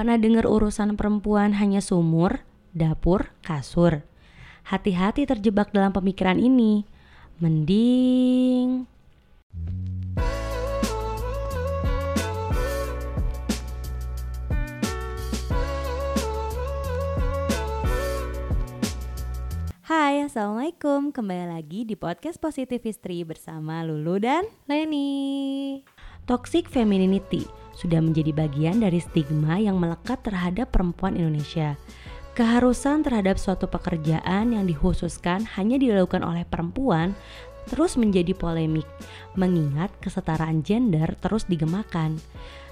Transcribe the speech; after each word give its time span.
Pernah 0.00 0.16
dengar 0.16 0.48
urusan 0.48 0.96
perempuan 0.96 1.52
hanya 1.60 1.84
sumur, 1.84 2.40
dapur, 2.72 3.36
kasur? 3.44 4.00
Hati-hati 4.64 5.28
terjebak 5.28 5.76
dalam 5.76 5.92
pemikiran 5.92 6.40
ini. 6.40 6.88
Mending 7.36 8.88
Hai, 19.84 20.24
Assalamualaikum. 20.24 21.12
Kembali 21.12 21.52
lagi 21.52 21.84
di 21.84 21.92
podcast 21.92 22.40
Positive 22.40 22.80
History 22.80 23.20
bersama 23.20 23.84
Lulu 23.84 24.16
dan 24.16 24.48
Leni. 24.64 25.84
Toxic 26.24 26.72
femininity 26.72 27.59
sudah 27.80 28.04
menjadi 28.04 28.36
bagian 28.36 28.84
dari 28.84 29.00
stigma 29.00 29.56
yang 29.56 29.80
melekat 29.80 30.20
terhadap 30.20 30.68
perempuan 30.68 31.16
Indonesia. 31.16 31.80
Keharusan 32.36 33.00
terhadap 33.00 33.40
suatu 33.40 33.66
pekerjaan 33.66 34.52
yang 34.52 34.68
dikhususkan 34.68 35.48
hanya 35.56 35.80
dilakukan 35.80 36.20
oleh 36.20 36.44
perempuan 36.44 37.16
terus 37.68 37.96
menjadi 37.96 38.36
polemik, 38.36 38.86
mengingat 39.34 39.90
kesetaraan 40.04 40.60
gender 40.60 41.16
terus 41.20 41.48
digemakan. 41.48 42.20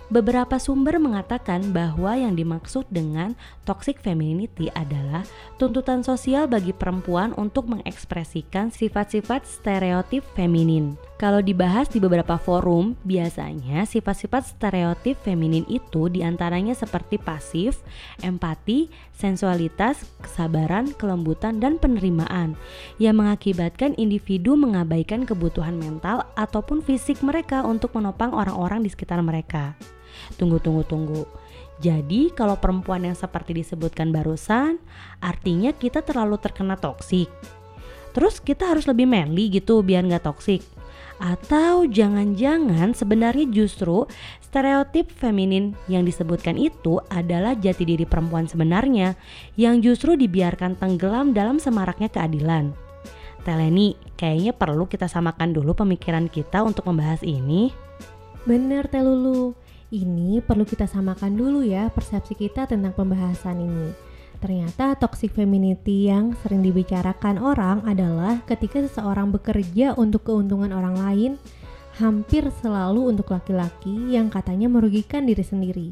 Beberapa 0.08 0.56
sumber 0.56 0.96
mengatakan 0.96 1.68
bahwa 1.68 2.16
yang 2.16 2.32
dimaksud 2.32 2.88
dengan 2.88 3.36
toxic 3.68 4.00
femininity 4.00 4.72
adalah 4.72 5.20
tuntutan 5.60 6.00
sosial 6.00 6.48
bagi 6.48 6.72
perempuan 6.72 7.36
untuk 7.36 7.68
mengekspresikan 7.68 8.72
sifat-sifat 8.72 9.44
stereotip 9.44 10.24
feminin. 10.32 10.96
Kalau 11.18 11.42
dibahas 11.42 11.90
di 11.90 11.98
beberapa 11.98 12.38
forum, 12.38 12.94
biasanya 13.02 13.82
sifat-sifat 13.82 14.54
stereotip 14.54 15.18
feminin 15.18 15.66
itu 15.66 16.06
di 16.06 16.22
antaranya 16.22 16.78
seperti 16.78 17.18
pasif, 17.18 17.82
empati, 18.22 18.86
sensualitas, 19.10 20.06
kesabaran, 20.22 20.94
kelembutan, 20.94 21.58
dan 21.58 21.74
penerimaan 21.82 22.54
yang 23.02 23.18
mengakibatkan 23.18 23.98
individu 23.98 24.54
mengabaikan 24.54 25.26
kebutuhan 25.26 25.74
mental 25.74 26.22
ataupun 26.38 26.86
fisik 26.86 27.18
mereka 27.26 27.66
untuk 27.66 27.98
menopang 27.98 28.30
orang-orang 28.30 28.86
di 28.86 28.90
sekitar 28.94 29.18
mereka. 29.18 29.74
Tunggu, 30.38 30.62
tunggu, 30.62 30.86
tunggu. 30.86 31.26
Jadi 31.82 32.30
kalau 32.30 32.54
perempuan 32.62 33.02
yang 33.02 33.18
seperti 33.18 33.58
disebutkan 33.58 34.14
barusan, 34.14 34.78
artinya 35.18 35.74
kita 35.74 35.98
terlalu 35.98 36.38
terkena 36.38 36.78
toksik. 36.78 37.26
Terus 38.14 38.38
kita 38.38 38.70
harus 38.70 38.86
lebih 38.86 39.10
manly 39.10 39.50
gitu 39.50 39.82
biar 39.82 40.06
nggak 40.06 40.22
toksik. 40.22 40.77
Atau 41.18 41.90
jangan-jangan 41.90 42.94
sebenarnya 42.94 43.50
justru 43.50 44.06
stereotip 44.38 45.10
feminin 45.10 45.74
yang 45.90 46.06
disebutkan 46.06 46.54
itu 46.54 47.02
adalah 47.10 47.58
jati 47.58 47.82
diri 47.82 48.06
perempuan 48.06 48.46
sebenarnya 48.46 49.18
yang 49.58 49.82
justru 49.82 50.14
dibiarkan 50.14 50.78
tenggelam 50.78 51.34
dalam 51.34 51.58
semaraknya 51.58 52.06
keadilan. 52.06 52.70
Teleni, 53.42 53.98
kayaknya 54.14 54.54
perlu 54.54 54.86
kita 54.86 55.10
samakan 55.10 55.50
dulu 55.50 55.74
pemikiran 55.74 56.30
kita 56.30 56.62
untuk 56.62 56.86
membahas 56.86 57.22
ini. 57.26 57.74
Bener 58.46 58.86
Telulu, 58.86 59.58
ini 59.90 60.38
perlu 60.38 60.62
kita 60.62 60.86
samakan 60.86 61.34
dulu 61.34 61.66
ya 61.66 61.90
persepsi 61.90 62.38
kita 62.38 62.70
tentang 62.70 62.94
pembahasan 62.94 63.58
ini. 63.58 64.07
Ternyata 64.38 64.94
toxic 64.94 65.34
femininity 65.34 66.06
yang 66.06 66.34
sering 66.42 66.62
dibicarakan 66.62 67.42
orang 67.42 67.82
adalah 67.82 68.38
ketika 68.46 68.78
seseorang 68.86 69.34
bekerja 69.34 69.98
untuk 69.98 70.30
keuntungan 70.30 70.70
orang 70.70 70.94
lain, 70.94 71.32
hampir 71.98 72.46
selalu 72.62 73.10
untuk 73.10 73.34
laki-laki 73.34 74.14
yang 74.14 74.30
katanya 74.30 74.70
merugikan 74.70 75.26
diri 75.26 75.42
sendiri. 75.42 75.88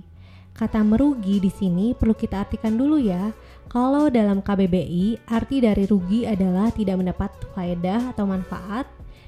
Kata 0.55 0.81
merugi 0.81 1.43
di 1.43 1.51
sini 1.51 1.93
perlu 1.93 2.15
kita 2.15 2.47
artikan 2.47 2.79
dulu 2.79 2.97
ya. 3.03 3.35
Kalau 3.67 4.09
dalam 4.09 4.41
KBBI, 4.41 5.27
arti 5.27 5.61
dari 5.61 5.85
rugi 5.85 6.25
adalah 6.25 6.71
tidak 6.71 7.03
mendapat 7.03 7.35
faedah 7.53 8.15
atau 8.15 8.25
manfaat 8.25 8.87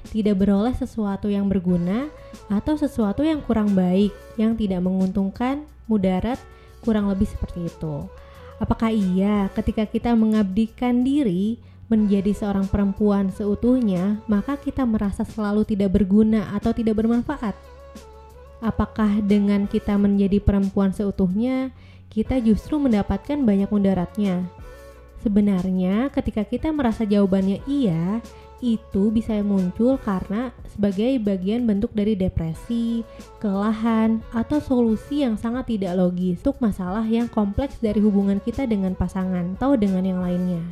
tidak 0.09 0.41
beroleh 0.41 0.73
sesuatu 0.73 1.27
yang 1.27 1.51
berguna 1.51 2.07
atau 2.47 2.79
sesuatu 2.79 3.21
yang 3.21 3.43
kurang 3.43 3.75
baik 3.75 4.15
yang 4.39 4.55
tidak 4.55 4.81
menguntungkan, 4.81 5.67
mudarat, 5.85 6.39
kurang 6.81 7.11
lebih 7.11 7.27
seperti 7.27 7.67
itu. 7.67 8.07
Apakah 8.59 8.91
iya 8.91 9.47
ketika 9.55 9.87
kita 9.87 10.11
mengabdikan 10.19 11.07
diri 11.07 11.63
menjadi 11.87 12.35
seorang 12.35 12.67
perempuan 12.67 13.31
seutuhnya, 13.33 14.21
maka 14.29 14.59
kita 14.59 14.85
merasa 14.85 15.25
selalu 15.25 15.65
tidak 15.65 15.95
berguna 15.95 16.51
atau 16.53 16.75
tidak 16.75 16.99
bermanfaat? 16.99 17.55
Apakah 18.59 19.23
dengan 19.23 19.65
kita 19.65 19.95
menjadi 19.95 20.43
perempuan 20.43 20.91
seutuhnya, 20.91 21.71
kita 22.11 22.43
justru 22.43 22.75
mendapatkan 22.77 23.39
banyak 23.41 23.71
mudaratnya? 23.71 24.43
Sebenarnya, 25.23 26.11
ketika 26.11 26.43
kita 26.43 26.71
merasa 26.75 27.07
jawabannya 27.07 27.63
iya, 27.63 28.19
itu 28.59 29.11
bisa 29.11 29.35
muncul 29.43 29.95
karena 29.99 30.51
sebagai 30.67 31.19
bagian 31.23 31.63
bentuk 31.67 31.91
dari 31.95 32.15
depresi, 32.15 33.07
kelelahan, 33.39 34.19
atau 34.35 34.59
solusi 34.59 35.23
yang 35.23 35.39
sangat 35.39 35.75
tidak 35.75 35.95
logis 35.95 36.39
untuk 36.43 36.59
masalah 36.59 37.03
yang 37.03 37.27
kompleks 37.31 37.79
dari 37.79 37.99
hubungan 38.03 38.39
kita 38.43 38.67
dengan 38.67 38.95
pasangan 38.95 39.55
atau 39.59 39.79
dengan 39.79 40.03
yang 40.03 40.19
lainnya. 40.19 40.63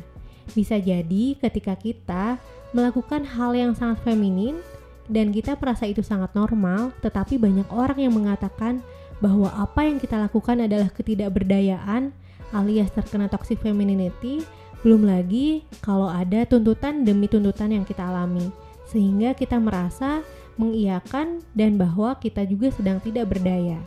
Bisa 0.52 0.80
jadi 0.80 1.36
ketika 1.36 1.76
kita 1.76 2.40
melakukan 2.72 3.24
hal 3.24 3.52
yang 3.56 3.72
sangat 3.76 4.00
feminin 4.04 4.60
dan 5.08 5.32
kita 5.32 5.56
merasa 5.56 5.88
itu 5.88 6.04
sangat 6.04 6.32
normal, 6.36 6.92
tetapi 7.00 7.40
banyak 7.40 7.68
orang 7.72 7.98
yang 8.00 8.12
mengatakan 8.12 8.84
bahwa 9.18 9.50
apa 9.56 9.82
yang 9.88 9.98
kita 9.98 10.14
lakukan 10.20 10.62
adalah 10.62 10.88
ketidakberdayaan 10.94 12.14
alias 12.54 12.88
terkena 12.94 13.28
toxic 13.28 13.60
femininity 13.60 14.40
belum 14.86 15.06
lagi 15.06 15.66
kalau 15.82 16.06
ada 16.06 16.46
tuntutan 16.46 17.02
demi 17.02 17.26
tuntutan 17.26 17.74
yang 17.74 17.82
kita 17.82 18.06
alami, 18.06 18.50
sehingga 18.86 19.34
kita 19.34 19.58
merasa 19.58 20.22
mengiyakan 20.58 21.42
dan 21.54 21.78
bahwa 21.78 22.18
kita 22.18 22.46
juga 22.46 22.70
sedang 22.74 22.98
tidak 22.98 23.30
berdaya. 23.30 23.78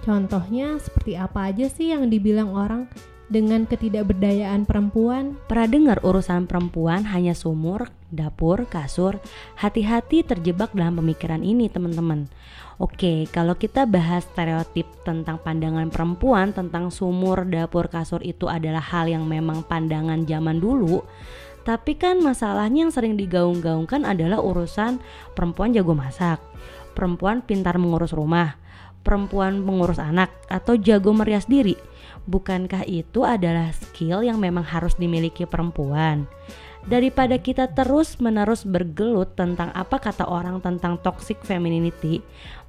Contohnya 0.00 0.80
seperti 0.80 1.16
apa 1.16 1.52
aja 1.52 1.68
sih 1.68 1.92
yang 1.92 2.08
dibilang 2.08 2.52
orang 2.56 2.88
dengan 3.30 3.64
ketidakberdayaan 3.64 4.66
perempuan? 4.66 5.38
Pernah 5.46 5.68
dengar 5.70 5.98
urusan 6.02 6.50
perempuan 6.50 7.06
hanya 7.06 7.32
sumur, 7.32 7.88
dapur, 8.10 8.66
kasur? 8.66 9.22
Hati-hati 9.54 10.26
terjebak 10.26 10.74
dalam 10.74 10.98
pemikiran 10.98 11.40
ini 11.40 11.70
teman-teman. 11.70 12.26
Oke, 12.82 13.30
kalau 13.30 13.54
kita 13.54 13.86
bahas 13.86 14.26
stereotip 14.26 14.90
tentang 15.06 15.38
pandangan 15.38 15.88
perempuan 15.88 16.50
tentang 16.50 16.90
sumur, 16.90 17.46
dapur, 17.46 17.86
kasur 17.86 18.18
itu 18.26 18.50
adalah 18.50 18.82
hal 18.82 19.06
yang 19.06 19.24
memang 19.24 19.62
pandangan 19.62 20.26
zaman 20.26 20.58
dulu. 20.58 21.06
Tapi 21.62 21.94
kan 21.94 22.18
masalahnya 22.18 22.88
yang 22.88 22.92
sering 22.92 23.14
digaung-gaungkan 23.14 24.02
adalah 24.02 24.42
urusan 24.42 24.98
perempuan 25.36 25.70
jago 25.70 25.92
masak, 25.92 26.40
perempuan 26.96 27.44
pintar 27.44 27.76
mengurus 27.76 28.16
rumah, 28.16 28.56
perempuan 29.00 29.62
mengurus 29.64 29.98
anak, 29.98 30.30
atau 30.50 30.76
jago 30.76 31.12
merias 31.16 31.48
diri. 31.48 31.76
Bukankah 32.28 32.84
itu 32.84 33.24
adalah 33.24 33.72
skill 33.72 34.22
yang 34.22 34.38
memang 34.38 34.62
harus 34.62 34.94
dimiliki 35.00 35.48
perempuan? 35.48 36.28
Daripada 36.90 37.38
kita 37.38 37.70
terus-menerus 37.70 38.66
bergelut 38.66 39.38
tentang 39.38 39.70
apa 39.78 40.02
kata 40.02 40.26
orang 40.26 40.58
tentang 40.58 40.98
toxic 40.98 41.38
femininity, 41.46 42.18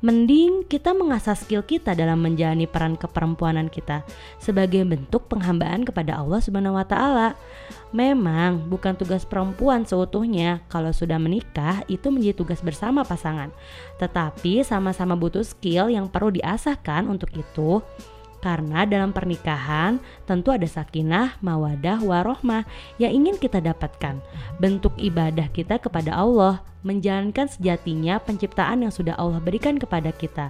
mending 0.05 0.61
kita 0.69 0.93
mengasah 0.93 1.33
skill 1.33 1.65
kita 1.65 1.97
dalam 1.97 2.21
menjalani 2.21 2.69
peran 2.69 2.93
keperempuanan 2.93 3.65
kita 3.65 4.05
sebagai 4.37 4.85
bentuk 4.85 5.25
penghambaan 5.25 5.81
kepada 5.81 6.21
Allah 6.21 6.37
Subhanahu 6.37 6.77
wa 6.77 6.85
taala. 6.85 7.33
Memang 7.89 8.69
bukan 8.69 8.93
tugas 8.93 9.25
perempuan 9.25 9.83
seutuhnya 9.89 10.61
kalau 10.69 10.93
sudah 10.93 11.17
menikah 11.17 11.81
itu 11.89 12.13
menjadi 12.13 12.37
tugas 12.37 12.61
bersama 12.61 13.01
pasangan. 13.01 13.49
Tetapi 13.97 14.61
sama-sama 14.61 15.17
butuh 15.17 15.43
skill 15.43 15.89
yang 15.89 16.05
perlu 16.07 16.29
diasahkan 16.31 17.09
untuk 17.09 17.33
itu 17.35 17.81
karena 18.41 18.89
dalam 18.89 19.13
pernikahan 19.13 20.01
tentu 20.25 20.49
ada 20.49 20.65
sakinah, 20.65 21.37
mawadah, 21.45 22.01
warohmah 22.01 22.65
yang 22.97 23.13
ingin 23.13 23.37
kita 23.37 23.61
dapatkan. 23.61 24.17
Bentuk 24.57 24.97
ibadah 24.97 25.45
kita 25.53 25.77
kepada 25.77 26.17
Allah, 26.17 26.65
menjalankan 26.81 27.45
sejatinya 27.45 28.17
penciptaan 28.17 28.81
yang 28.81 28.89
sudah 28.89 29.13
Allah 29.13 29.37
berikan 29.37 29.77
kepada 29.77 30.09
kita. 30.09 30.49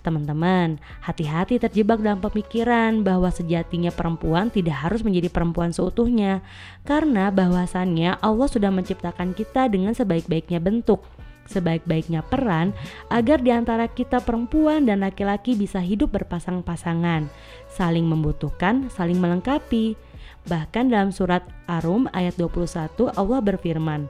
Teman-teman, 0.00 0.80
hati-hati 1.04 1.60
terjebak 1.60 2.00
dalam 2.00 2.24
pemikiran 2.24 3.04
bahwa 3.04 3.28
sejatinya 3.28 3.92
perempuan 3.92 4.48
tidak 4.48 4.88
harus 4.88 5.04
menjadi 5.04 5.28
perempuan 5.28 5.70
seutuhnya. 5.76 6.40
Karena 6.88 7.28
bahwasannya 7.28 8.16
Allah 8.24 8.48
sudah 8.48 8.72
menciptakan 8.72 9.36
kita 9.36 9.68
dengan 9.68 9.92
sebaik-baiknya 9.92 10.58
bentuk 10.58 11.04
sebaik-baiknya 11.48 12.22
peran 12.26 12.76
agar 13.08 13.42
di 13.42 13.50
antara 13.50 13.86
kita 13.90 14.22
perempuan 14.22 14.84
dan 14.86 15.02
laki-laki 15.02 15.54
bisa 15.54 15.80
hidup 15.82 16.12
berpasang-pasangan, 16.14 17.30
saling 17.70 18.06
membutuhkan, 18.06 18.90
saling 18.92 19.18
melengkapi. 19.18 19.98
Bahkan 20.46 20.94
dalam 20.94 21.10
surat 21.10 21.42
Arum 21.66 22.06
ayat 22.14 22.38
21 22.38 23.10
Allah 23.18 23.40
berfirman, 23.42 24.06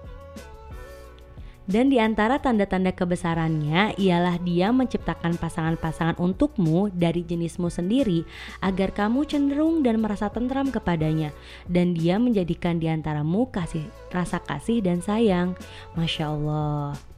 Dan 1.66 1.90
di 1.90 1.98
antara 1.98 2.38
tanda-tanda 2.38 2.94
kebesarannya 2.94 3.98
ialah 3.98 4.38
dia 4.38 4.70
menciptakan 4.70 5.34
pasangan-pasangan 5.34 6.14
untukmu 6.22 6.94
dari 6.94 7.26
jenismu 7.26 7.66
sendiri 7.66 8.22
agar 8.62 8.94
kamu 8.94 9.26
cenderung 9.26 9.82
dan 9.82 9.98
merasa 9.98 10.30
tentram 10.30 10.70
kepadanya 10.70 11.34
dan 11.66 11.90
dia 11.90 12.22
menjadikan 12.22 12.78
di 12.78 12.86
antaramu 12.86 13.50
kasih 13.50 13.82
rasa 14.14 14.38
kasih 14.46 14.78
dan 14.78 15.02
sayang. 15.02 15.58
Masya 15.98 16.30
Allah. 16.30 17.15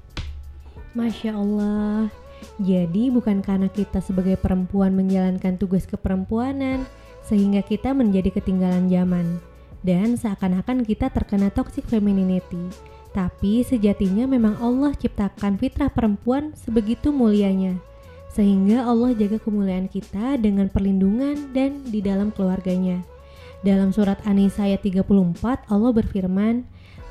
Masya 0.99 1.39
Allah. 1.39 2.11
Jadi 2.59 3.15
bukan 3.15 3.39
karena 3.39 3.71
kita 3.71 4.03
sebagai 4.03 4.35
perempuan 4.35 4.99
menjalankan 4.99 5.55
tugas 5.55 5.87
keperempuanan 5.87 6.83
sehingga 7.23 7.63
kita 7.63 7.95
menjadi 7.95 8.35
ketinggalan 8.35 8.91
zaman 8.91 9.39
dan 9.87 10.19
seakan-akan 10.19 10.83
kita 10.83 11.07
terkena 11.15 11.55
toxic 11.55 11.87
femininity 11.87 12.67
tapi 13.19 13.65
sejatinya 13.65 14.29
memang 14.29 14.61
Allah 14.61 14.93
ciptakan 14.93 15.57
fitrah 15.57 15.89
perempuan 15.89 16.53
sebegitu 16.55 17.11
mulianya. 17.11 17.81
Sehingga 18.29 18.85
Allah 18.87 19.17
jaga 19.17 19.41
kemuliaan 19.41 19.89
kita 19.89 20.37
dengan 20.39 20.69
perlindungan 20.69 21.51
dan 21.57 21.83
di 21.89 22.05
dalam 22.05 22.29
keluarganya. 22.31 23.03
Dalam 23.65 23.91
surat 23.91 24.23
An-Nisa 24.23 24.71
ayat 24.71 24.87
34 24.87 25.67
Allah 25.67 25.91
berfirman, 25.91 26.63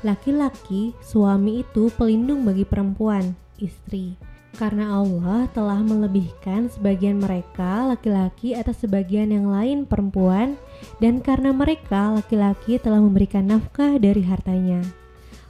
Laki-laki, 0.06 0.94
suami 1.02 1.66
itu 1.66 1.90
pelindung 1.98 2.46
bagi 2.46 2.62
perempuan, 2.62 3.34
istri. 3.60 4.16
Karena 4.56 4.98
Allah 4.98 5.46
telah 5.52 5.78
melebihkan 5.84 6.72
sebagian 6.72 7.20
mereka 7.20 7.84
laki-laki 7.84 8.56
atas 8.56 8.82
sebagian 8.82 9.30
yang 9.30 9.52
lain 9.52 9.84
perempuan 9.84 10.56
dan 10.98 11.20
karena 11.20 11.52
mereka 11.52 12.16
laki-laki 12.16 12.80
telah 12.80 12.98
memberikan 12.98 13.44
nafkah 13.44 14.00
dari 14.00 14.24
hartanya 14.24 14.82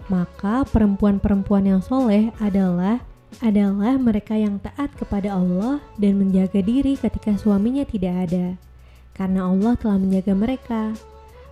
maka 0.08 0.64
perempuan-perempuan 0.72 1.68
yang 1.68 1.80
soleh 1.84 2.32
adalah 2.40 2.98
adalah 3.44 4.00
mereka 4.00 4.34
yang 4.34 4.56
taat 4.58 4.88
kepada 4.96 5.36
Allah 5.36 5.84
dan 6.00 6.16
menjaga 6.16 6.64
diri 6.64 6.96
ketika 6.96 7.36
suaminya 7.36 7.84
tidak 7.84 8.28
ada, 8.28 8.56
karena 9.12 9.46
Allah 9.46 9.76
telah 9.76 10.00
menjaga 10.00 10.32
mereka. 10.32 10.82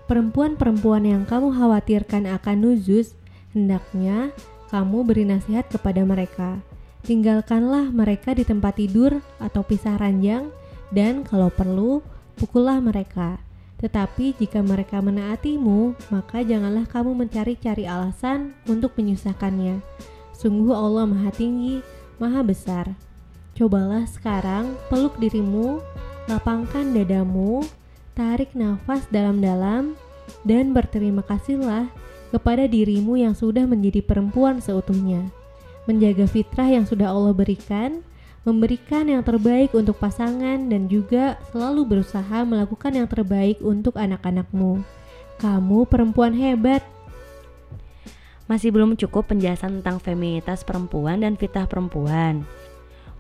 Perempuan-perempuan 0.09 1.05
yang 1.05 1.23
kamu 1.29 1.52
khawatirkan 1.52 2.25
akan 2.31 2.56
nuzus, 2.64 3.12
hendaknya 3.52 4.32
kamu 4.72 5.06
beri 5.06 5.24
nasihat 5.28 5.66
kepada 5.70 6.02
mereka. 6.02 6.58
Tinggalkanlah 7.06 7.94
mereka 7.94 8.34
di 8.34 8.42
tempat 8.42 8.82
tidur 8.82 9.22
atau 9.38 9.62
pisah 9.62 9.94
ranjang, 9.94 10.50
dan 10.90 11.22
kalau 11.22 11.50
perlu, 11.50 12.02
pukullah 12.34 12.82
mereka. 12.82 13.38
Tetapi 13.76 14.34
jika 14.40 14.64
mereka 14.64 14.98
menaatimu, 15.04 16.10
maka 16.10 16.40
janganlah 16.40 16.88
kamu 16.88 17.26
mencari-cari 17.26 17.84
alasan 17.84 18.56
untuk 18.66 18.96
menyusahkannya. 18.96 19.84
Sungguh 20.32 20.72
Allah 20.72 21.04
Maha 21.04 21.30
Tinggi, 21.30 21.84
Maha 22.16 22.40
Besar. 22.40 22.96
Cobalah 23.56 24.04
sekarang 24.08 24.76
peluk 24.88 25.16
dirimu, 25.20 25.80
lapangkan 26.28 26.92
dadamu, 26.92 27.64
tarik 28.16 28.52
nafas 28.56 29.04
dalam-dalam, 29.12 29.96
dan 30.42 30.74
berterima 30.74 31.22
kasihlah 31.22 31.86
kepada 32.37 32.69
dirimu 32.69 33.17
yang 33.17 33.33
sudah 33.33 33.65
menjadi 33.65 34.05
perempuan 34.05 34.61
seutuhnya. 34.61 35.33
Menjaga 35.88 36.29
fitrah 36.29 36.69
yang 36.69 36.85
sudah 36.85 37.09
Allah 37.09 37.33
berikan, 37.33 38.05
memberikan 38.44 39.09
yang 39.09 39.25
terbaik 39.25 39.73
untuk 39.73 39.97
pasangan 39.97 40.69
dan 40.69 40.85
juga 40.93 41.41
selalu 41.49 41.97
berusaha 41.97 42.44
melakukan 42.44 42.93
yang 42.93 43.09
terbaik 43.09 43.56
untuk 43.65 43.97
anak-anakmu. 43.97 44.85
Kamu 45.41 45.88
perempuan 45.88 46.37
hebat. 46.37 46.85
Masih 48.44 48.69
belum 48.69 49.00
cukup 49.00 49.33
penjelasan 49.33 49.81
tentang 49.81 49.97
feminitas 49.99 50.61
perempuan 50.61 51.25
dan 51.25 51.41
fitah 51.41 51.65
perempuan. 51.65 52.44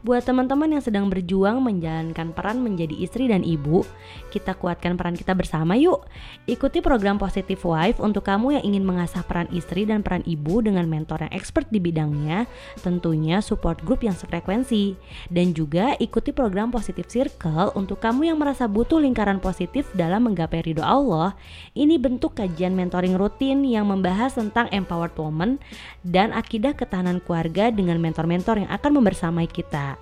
Buat 0.06 0.22
teman-teman 0.22 0.70
yang 0.70 0.78
sedang 0.78 1.10
berjuang 1.10 1.58
menjalankan 1.58 2.30
peran 2.30 2.62
menjadi 2.62 2.94
istri 2.94 3.26
dan 3.26 3.42
ibu, 3.42 3.82
kita 4.30 4.54
kuatkan 4.54 4.94
peran 4.94 5.18
kita 5.18 5.34
bersama 5.34 5.74
yuk. 5.74 6.06
Ikuti 6.46 6.78
program 6.78 7.18
Positive 7.18 7.58
Wife 7.66 7.98
untuk 7.98 8.22
kamu 8.22 8.54
yang 8.54 8.62
ingin 8.70 8.86
mengasah 8.86 9.26
peran 9.26 9.50
istri 9.50 9.82
dan 9.82 10.06
peran 10.06 10.22
ibu 10.22 10.62
dengan 10.62 10.86
mentor 10.86 11.26
yang 11.26 11.34
expert 11.34 11.66
di 11.74 11.82
bidangnya, 11.82 12.46
tentunya 12.86 13.42
support 13.42 13.82
group 13.82 14.06
yang 14.06 14.14
sefrekuensi. 14.14 14.94
Dan 15.26 15.50
juga 15.58 15.98
ikuti 15.98 16.30
program 16.30 16.70
Positive 16.70 17.10
Circle 17.10 17.74
untuk 17.74 17.98
kamu 17.98 18.30
yang 18.30 18.38
merasa 18.38 18.70
butuh 18.70 19.02
lingkaran 19.02 19.42
positif 19.42 19.90
dalam 19.98 20.30
menggapai 20.30 20.62
ridho 20.62 20.86
Allah. 20.86 21.34
Ini 21.74 21.98
bentuk 21.98 22.38
kajian 22.38 22.78
mentoring 22.78 23.18
rutin 23.18 23.66
yang 23.66 23.90
membahas 23.90 24.38
tentang 24.38 24.70
empowered 24.70 25.18
woman 25.18 25.58
dan 26.06 26.30
akidah 26.30 26.78
ketahanan 26.78 27.18
keluarga 27.26 27.74
dengan 27.74 27.98
mentor-mentor 27.98 28.62
yang 28.62 28.70
akan 28.70 29.02
membersamai 29.02 29.50
kita. 29.50 29.95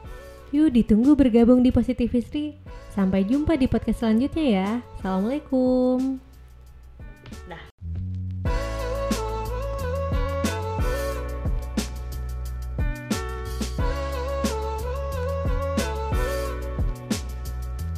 Yuk 0.55 0.71
ditunggu 0.71 1.19
bergabung 1.19 1.67
di 1.67 1.75
Positivistry. 1.75 2.55
Sampai 2.95 3.27
jumpa 3.27 3.59
di 3.59 3.67
podcast 3.67 4.07
selanjutnya 4.07 4.47
ya. 4.47 4.69
Assalamualaikum. 4.95 6.23